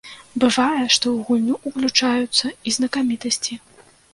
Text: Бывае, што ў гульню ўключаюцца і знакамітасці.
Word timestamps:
Бывае, 0.43 0.85
што 0.95 1.05
ў 1.11 1.17
гульню 1.27 1.55
ўключаюцца 1.73 2.53
і 2.69 2.77
знакамітасці. 2.79 3.63